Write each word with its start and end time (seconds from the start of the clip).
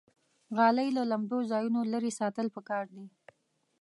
غالۍ 0.57 0.89
له 0.97 1.03
لمدو 1.11 1.39
ځایونو 1.51 1.79
لرې 1.93 2.11
ساتل 2.19 2.47
پکار 2.55 2.85
دي. 2.95 3.05